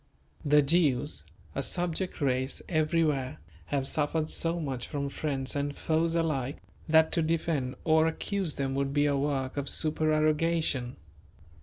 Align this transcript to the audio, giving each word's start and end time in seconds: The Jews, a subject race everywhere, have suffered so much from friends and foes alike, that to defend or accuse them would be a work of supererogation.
The 0.43 0.63
Jews, 0.63 1.25
a 1.53 1.61
subject 1.61 2.19
race 2.21 2.59
everywhere, 2.67 3.37
have 3.67 3.87
suffered 3.87 4.31
so 4.31 4.59
much 4.59 4.87
from 4.87 5.09
friends 5.09 5.55
and 5.55 5.77
foes 5.77 6.15
alike, 6.15 6.57
that 6.89 7.11
to 7.11 7.21
defend 7.21 7.75
or 7.83 8.07
accuse 8.07 8.55
them 8.55 8.73
would 8.73 8.95
be 8.95 9.05
a 9.05 9.15
work 9.15 9.57
of 9.57 9.69
supererogation. 9.69 10.95